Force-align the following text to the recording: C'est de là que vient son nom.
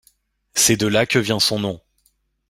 C'est 0.55 0.77
de 0.77 0.87
là 0.87 1.05
que 1.05 1.19
vient 1.19 1.39
son 1.39 1.59
nom. 1.59 1.79